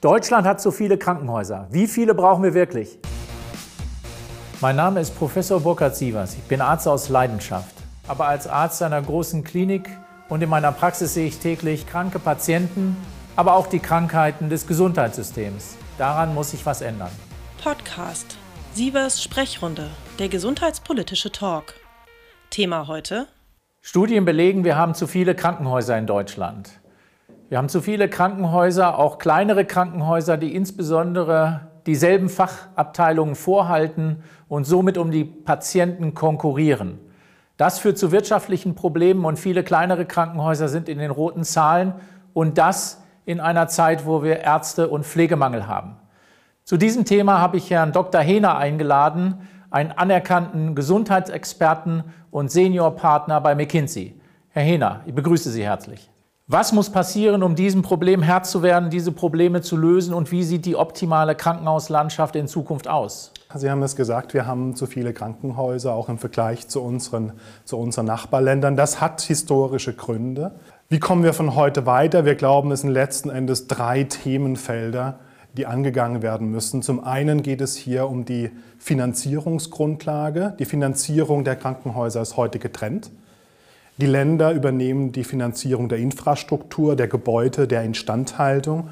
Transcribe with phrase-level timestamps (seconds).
[0.00, 1.66] Deutschland hat zu viele Krankenhäuser.
[1.72, 2.98] Wie viele brauchen wir wirklich?
[4.60, 6.34] Mein Name ist Professor Burkhard Sievers.
[6.34, 7.74] Ich bin Arzt aus Leidenschaft.
[8.06, 9.90] Aber als Arzt einer großen Klinik
[10.28, 12.96] und in meiner Praxis sehe ich täglich kranke Patienten,
[13.34, 15.76] aber auch die Krankheiten des Gesundheitssystems.
[15.98, 17.10] Daran muss sich was ändern.
[17.60, 18.38] Podcast
[18.74, 19.90] Sievers Sprechrunde,
[20.20, 21.74] der gesundheitspolitische Talk.
[22.50, 23.26] Thema heute?
[23.80, 26.78] Studien belegen, wir haben zu viele Krankenhäuser in Deutschland.
[27.48, 34.98] Wir haben zu viele Krankenhäuser, auch kleinere Krankenhäuser, die insbesondere dieselben Fachabteilungen vorhalten und somit
[34.98, 36.98] um die Patienten konkurrieren.
[37.56, 41.94] Das führt zu wirtschaftlichen Problemen und viele kleinere Krankenhäuser sind in den roten Zahlen
[42.34, 45.96] und das in einer Zeit, wo wir Ärzte- und Pflegemangel haben.
[46.64, 48.20] Zu diesem Thema habe ich Herrn Dr.
[48.20, 54.20] Hehner eingeladen, einen anerkannten Gesundheitsexperten und Seniorpartner bei McKinsey.
[54.50, 56.10] Herr Hehner, ich begrüße Sie herzlich.
[56.50, 60.42] Was muss passieren, um diesem Problem Herr zu werden, diese Probleme zu lösen und wie
[60.42, 63.32] sieht die optimale Krankenhauslandschaft in Zukunft aus?
[63.54, 67.34] Sie haben es gesagt, wir haben zu viele Krankenhäuser, auch im Vergleich zu unseren,
[67.66, 68.76] zu unseren Nachbarländern.
[68.76, 70.52] Das hat historische Gründe.
[70.88, 72.24] Wie kommen wir von heute weiter?
[72.24, 75.18] Wir glauben, es sind letzten Endes drei Themenfelder,
[75.54, 76.80] die angegangen werden müssen.
[76.80, 80.54] Zum einen geht es hier um die Finanzierungsgrundlage.
[80.58, 83.10] Die Finanzierung der Krankenhäuser ist heute getrennt.
[84.00, 88.90] Die Länder übernehmen die Finanzierung der Infrastruktur, der Gebäude, der Instandhaltung.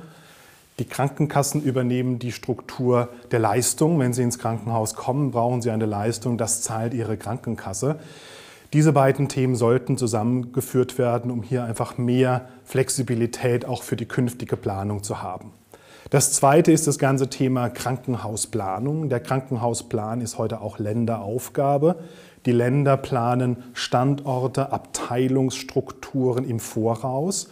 [0.80, 4.00] Die Krankenkassen übernehmen die Struktur der Leistung.
[4.00, 8.00] Wenn Sie ins Krankenhaus kommen, brauchen Sie eine Leistung, das zahlt Ihre Krankenkasse.
[8.72, 14.56] Diese beiden Themen sollten zusammengeführt werden, um hier einfach mehr Flexibilität auch für die künftige
[14.56, 15.52] Planung zu haben.
[16.10, 19.08] Das zweite ist das ganze Thema Krankenhausplanung.
[19.08, 21.96] Der Krankenhausplan ist heute auch Länderaufgabe.
[22.46, 27.48] Die Länder planen Standorte, Abteilungsstrukturen im Voraus.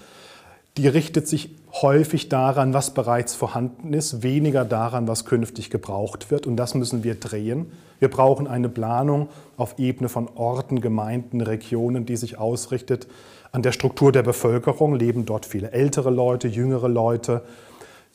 [0.77, 1.51] Die richtet sich
[1.83, 6.47] häufig daran, was bereits vorhanden ist, weniger daran, was künftig gebraucht wird.
[6.47, 7.73] Und das müssen wir drehen.
[7.99, 13.09] Wir brauchen eine Planung auf Ebene von Orten, Gemeinden, Regionen, die sich ausrichtet
[13.51, 14.95] an der Struktur der Bevölkerung.
[14.95, 17.43] Leben dort viele ältere Leute, jüngere Leute,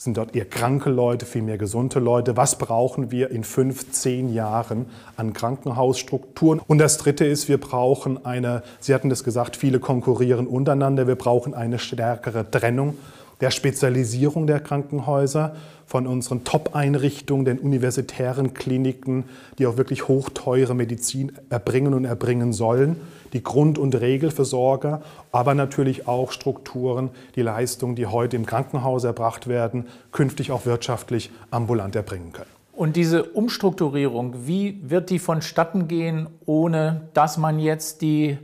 [0.01, 2.37] sind dort eher kranke Leute, viel mehr gesunde Leute?
[2.37, 4.85] Was brauchen wir in fünf, zehn Jahren
[5.17, 6.61] an Krankenhausstrukturen?
[6.65, 11.15] Und das Dritte ist, wir brauchen eine, Sie hatten das gesagt, viele konkurrieren untereinander, wir
[11.15, 12.97] brauchen eine stärkere Trennung
[13.41, 15.55] der Spezialisierung der Krankenhäuser,
[15.85, 19.23] von unseren Top-Einrichtungen, den universitären Kliniken,
[19.57, 22.97] die auch wirklich hochteure Medizin erbringen und erbringen sollen,
[23.33, 25.01] die Grund- und Regelversorger,
[25.31, 31.31] aber natürlich auch Strukturen, die Leistungen, die heute im Krankenhaus erbracht werden, künftig auch wirtschaftlich
[31.51, 32.49] ambulant erbringen können.
[32.73, 38.37] Und diese Umstrukturierung, wie wird die vonstatten gehen, ohne dass man jetzt die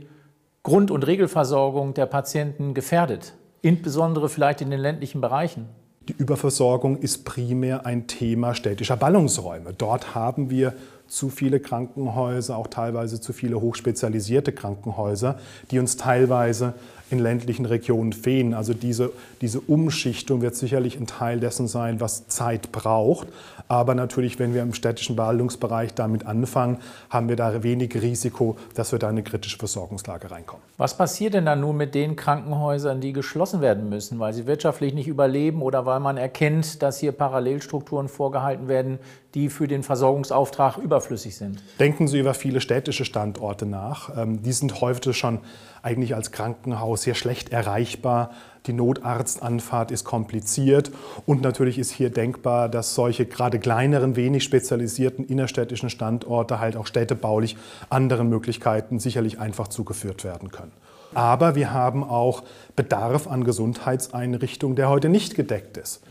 [0.62, 3.32] Grund- und Regelversorgung der Patienten gefährdet?
[3.66, 5.66] insbesondere vielleicht in den ländlichen Bereichen?
[6.08, 9.74] Die Überversorgung ist primär ein Thema städtischer Ballungsräume.
[9.76, 10.74] Dort haben wir
[11.08, 15.38] zu viele Krankenhäuser, auch teilweise zu viele hochspezialisierte Krankenhäuser,
[15.70, 16.74] die uns teilweise
[17.10, 18.54] in ländlichen Regionen fehlen.
[18.54, 23.28] Also diese, diese Umschichtung wird sicherlich ein Teil dessen sein, was Zeit braucht.
[23.68, 26.78] Aber natürlich, wenn wir im städtischen Ballungsbereich damit anfangen,
[27.10, 30.62] haben wir da wenig Risiko, dass wir da in eine kritische Versorgungslage reinkommen.
[30.76, 34.94] Was passiert denn dann nun mit den Krankenhäusern, die geschlossen werden müssen, weil sie wirtschaftlich
[34.94, 38.98] nicht überleben oder weil man erkennt, dass hier Parallelstrukturen vorgehalten werden,
[39.34, 41.62] die für den Versorgungsauftrag überflüssig sind?
[41.78, 44.16] Denken Sie über viele städtische Standorte nach.
[44.16, 45.40] Ähm, die sind heute schon
[45.82, 48.30] eigentlich als Krankenhaus sehr schlecht erreichbar.
[48.66, 50.90] Die Notarztanfahrt ist kompliziert
[51.24, 56.86] und natürlich ist hier denkbar, dass solche gerade kleineren, wenig spezialisierten innerstädtischen Standorte halt auch
[56.86, 57.56] städtebaulich
[57.90, 60.72] anderen Möglichkeiten sicherlich einfach zugeführt werden können.
[61.14, 62.42] Aber wir haben auch
[62.74, 66.02] Bedarf an Gesundheitseinrichtungen, der heute nicht gedeckt ist.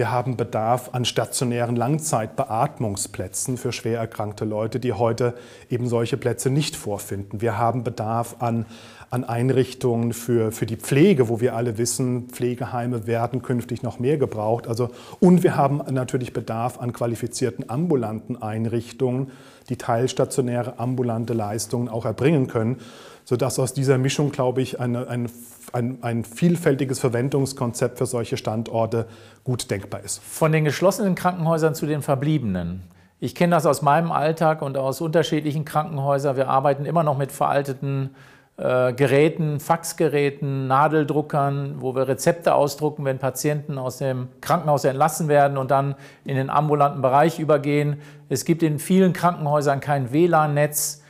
[0.00, 5.34] Wir haben Bedarf an stationären Langzeitbeatmungsplätzen für schwer erkrankte Leute, die heute
[5.68, 7.42] eben solche Plätze nicht vorfinden.
[7.42, 8.64] Wir haben Bedarf an
[9.10, 14.18] an Einrichtungen für, für die Pflege, wo wir alle wissen, Pflegeheime werden künftig noch mehr
[14.18, 14.68] gebraucht.
[14.68, 19.32] Also, und wir haben natürlich Bedarf an qualifizierten ambulanten Einrichtungen,
[19.70, 22.76] die teilstationäre ambulante Leistungen auch erbringen können,
[23.24, 25.30] sodass aus dieser Mischung, glaube ich, eine, ein,
[25.72, 29.06] ein, ein vielfältiges Verwendungskonzept für solche Standorte
[29.44, 30.22] gut denkbar ist.
[30.22, 32.82] Von den geschlossenen Krankenhäusern zu den verbliebenen.
[33.20, 36.36] Ich kenne das aus meinem Alltag und aus unterschiedlichen Krankenhäusern.
[36.36, 38.10] Wir arbeiten immer noch mit veralteten
[38.60, 45.56] äh, Geräten, Faxgeräten, Nadeldruckern, wo wir Rezepte ausdrucken, wenn Patienten aus dem Krankenhaus entlassen werden
[45.56, 45.94] und dann
[46.26, 48.02] in den ambulanten Bereich übergehen.
[48.28, 51.02] Es gibt in vielen Krankenhäusern kein WLAN-Netz.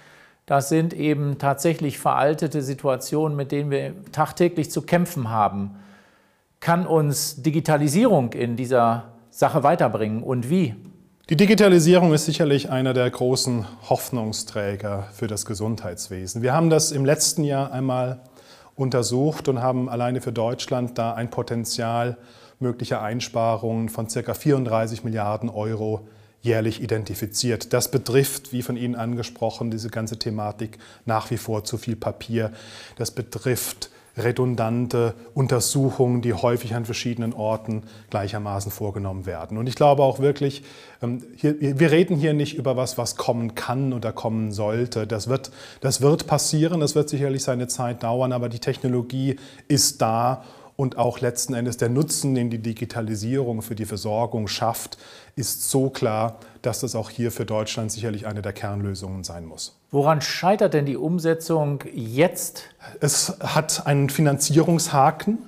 [0.46, 5.74] Das sind eben tatsächlich veraltete Situationen, mit denen wir tagtäglich zu kämpfen haben.
[6.60, 10.76] Kann uns Digitalisierung in dieser Sache weiterbringen und wie?
[11.30, 16.42] Die Digitalisierung ist sicherlich einer der großen Hoffnungsträger für das Gesundheitswesen.
[16.42, 18.18] Wir haben das im letzten Jahr einmal
[18.74, 22.16] untersucht und haben alleine für Deutschland da ein Potenzial
[22.58, 24.34] möglicher Einsparungen von ca.
[24.34, 26.08] 34 Milliarden Euro
[26.42, 27.72] jährlich identifiziert.
[27.72, 32.50] Das betrifft, wie von Ihnen angesprochen, diese ganze Thematik nach wie vor zu viel Papier.
[32.96, 33.90] Das betrifft
[34.24, 39.58] redundante Untersuchungen, die häufig an verschiedenen Orten gleichermaßen vorgenommen werden.
[39.58, 40.62] Und ich glaube auch wirklich,
[41.02, 45.06] ähm, wir reden hier nicht über was, was kommen kann oder kommen sollte.
[45.06, 45.50] Das wird,
[45.80, 49.36] das wird passieren, das wird sicherlich seine Zeit dauern, aber die Technologie
[49.68, 50.44] ist da
[50.80, 54.96] und auch letzten Endes der Nutzen, den die Digitalisierung für die Versorgung schafft,
[55.36, 59.76] ist so klar, dass das auch hier für Deutschland sicherlich eine der Kernlösungen sein muss.
[59.90, 62.64] Woran scheitert denn die Umsetzung jetzt?
[63.00, 65.38] Es hat einen Finanzierungshaken.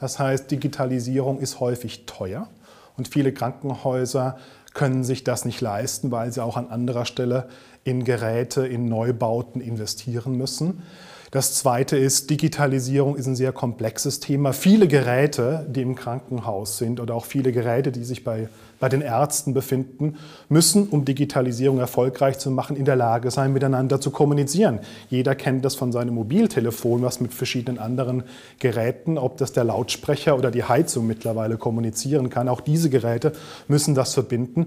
[0.00, 2.48] Das heißt, Digitalisierung ist häufig teuer
[2.96, 4.38] und viele Krankenhäuser
[4.74, 7.48] können sich das nicht leisten, weil sie auch an anderer Stelle
[7.84, 10.82] in Geräte, in Neubauten investieren müssen.
[11.32, 14.52] Das Zweite ist, Digitalisierung ist ein sehr komplexes Thema.
[14.52, 19.00] Viele Geräte, die im Krankenhaus sind oder auch viele Geräte, die sich bei, bei den
[19.00, 20.18] Ärzten befinden,
[20.50, 24.80] müssen, um Digitalisierung erfolgreich zu machen, in der Lage sein, miteinander zu kommunizieren.
[25.08, 28.24] Jeder kennt das von seinem Mobiltelefon, was mit verschiedenen anderen
[28.58, 32.46] Geräten, ob das der Lautsprecher oder die Heizung mittlerweile kommunizieren kann.
[32.46, 33.32] Auch diese Geräte
[33.68, 34.66] müssen das verbinden.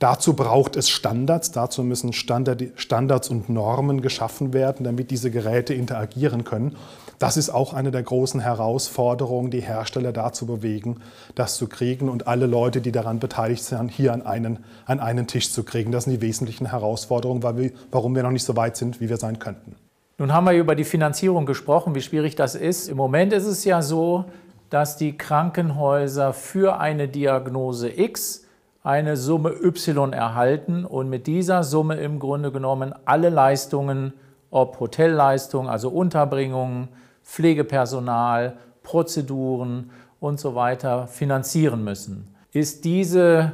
[0.00, 6.44] Dazu braucht es Standards, dazu müssen Standards und Normen geschaffen werden, damit diese Geräte interagieren
[6.44, 6.74] können.
[7.18, 11.02] Das ist auch eine der großen Herausforderungen, die Hersteller dazu bewegen,
[11.34, 15.26] das zu kriegen und alle Leute, die daran beteiligt sind, hier an einen, an einen
[15.26, 15.92] Tisch zu kriegen.
[15.92, 19.18] Das sind die wesentlichen Herausforderungen, wir, warum wir noch nicht so weit sind, wie wir
[19.18, 19.76] sein könnten.
[20.16, 22.88] Nun haben wir über die Finanzierung gesprochen, wie schwierig das ist.
[22.88, 24.24] Im Moment ist es ja so,
[24.70, 28.46] dass die Krankenhäuser für eine Diagnose X
[28.82, 34.12] eine Summe Y erhalten und mit dieser Summe im Grunde genommen alle Leistungen,
[34.50, 36.88] ob Hotelleistungen, also Unterbringungen,
[37.22, 42.34] Pflegepersonal, Prozeduren und so weiter finanzieren müssen.
[42.52, 43.52] Ist diese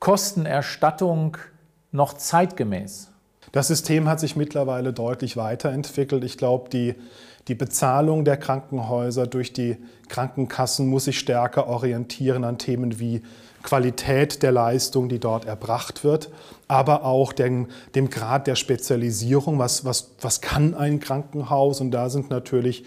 [0.00, 1.38] Kostenerstattung
[1.92, 3.10] noch zeitgemäß?
[3.52, 6.24] Das System hat sich mittlerweile deutlich weiterentwickelt.
[6.24, 6.96] Ich glaube, die,
[7.48, 9.76] die Bezahlung der Krankenhäuser durch die
[10.08, 13.22] Krankenkassen muss sich stärker orientieren an Themen wie
[13.62, 16.30] Qualität der Leistung, die dort erbracht wird,
[16.68, 19.58] aber auch dem, dem Grad der Spezialisierung.
[19.58, 21.80] Was, was, was kann ein Krankenhaus?
[21.80, 22.84] Und da sind natürlich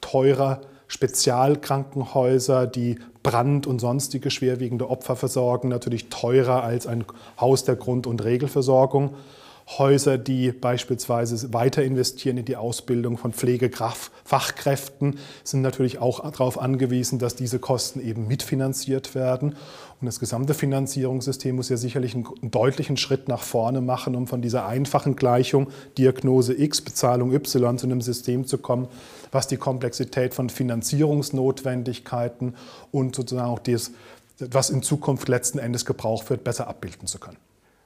[0.00, 7.04] teurer Spezialkrankenhäuser, die Brand- und sonstige schwerwiegende Opfer versorgen, natürlich teurer als ein
[7.40, 9.14] Haus der Grund- und Regelversorgung.
[9.78, 17.20] Häuser, die beispielsweise weiter investieren in die Ausbildung von Pflegefachkräften, sind natürlich auch darauf angewiesen,
[17.20, 19.54] dass diese Kosten eben mitfinanziert werden.
[20.00, 24.42] Und das gesamte Finanzierungssystem muss ja sicherlich einen, deutlichen Schritt nach vorne machen, um von
[24.42, 25.68] dieser einfachen Gleichung
[25.98, 28.88] Diagnose X, Bezahlung Y zu einem System zu kommen,
[29.30, 32.56] was die Komplexität von Finanzierungsnotwendigkeiten
[32.90, 33.92] und sozusagen auch das,
[34.38, 37.38] was in Zukunft letzten Endes gebraucht wird, besser abbilden zu können.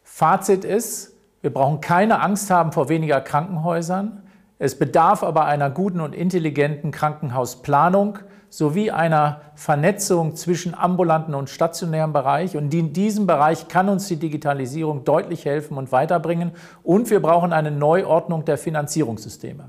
[0.02, 1.13] Fazit ist,
[1.44, 4.22] wir brauchen keine Angst haben vor weniger Krankenhäusern.
[4.58, 8.18] Es bedarf aber einer guten und intelligenten Krankenhausplanung
[8.48, 12.56] sowie einer Vernetzung zwischen ambulanten und stationären Bereich.
[12.56, 16.52] Und in diesem Bereich kann uns die Digitalisierung deutlich helfen und weiterbringen.
[16.82, 19.68] Und wir brauchen eine Neuordnung der Finanzierungssysteme.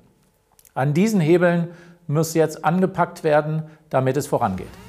[0.75, 1.71] An diesen Hebeln
[2.07, 4.84] muss jetzt angepackt werden, damit es vorangeht.